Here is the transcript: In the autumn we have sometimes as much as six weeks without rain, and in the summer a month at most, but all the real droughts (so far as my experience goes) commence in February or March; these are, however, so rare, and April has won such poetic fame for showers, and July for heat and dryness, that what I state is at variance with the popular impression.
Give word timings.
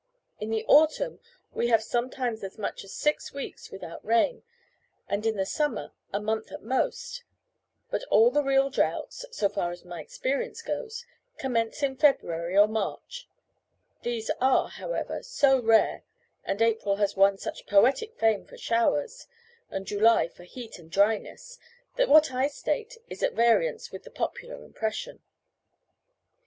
In 0.39 0.49
the 0.49 0.65
autumn 0.65 1.19
we 1.51 1.67
have 1.67 1.83
sometimes 1.83 2.43
as 2.43 2.57
much 2.57 2.83
as 2.83 2.91
six 2.91 3.31
weeks 3.33 3.69
without 3.69 4.03
rain, 4.03 4.41
and 5.07 5.27
in 5.27 5.37
the 5.37 5.45
summer 5.45 5.91
a 6.11 6.19
month 6.19 6.51
at 6.51 6.63
most, 6.63 7.23
but 7.91 8.03
all 8.05 8.31
the 8.31 8.41
real 8.41 8.71
droughts 8.71 9.27
(so 9.31 9.47
far 9.47 9.69
as 9.69 9.85
my 9.85 10.01
experience 10.01 10.63
goes) 10.63 11.05
commence 11.37 11.83
in 11.83 11.97
February 11.97 12.57
or 12.57 12.67
March; 12.67 13.29
these 14.01 14.31
are, 14.41 14.69
however, 14.69 15.21
so 15.21 15.61
rare, 15.61 16.01
and 16.45 16.63
April 16.63 16.95
has 16.95 17.15
won 17.15 17.37
such 17.37 17.67
poetic 17.67 18.15
fame 18.17 18.43
for 18.43 18.57
showers, 18.57 19.27
and 19.69 19.85
July 19.85 20.27
for 20.27 20.45
heat 20.45 20.79
and 20.79 20.89
dryness, 20.89 21.59
that 21.97 22.09
what 22.09 22.31
I 22.33 22.47
state 22.47 22.97
is 23.07 23.21
at 23.21 23.33
variance 23.33 23.91
with 23.91 24.01
the 24.03 24.09
popular 24.09 24.63
impression. 24.65 25.21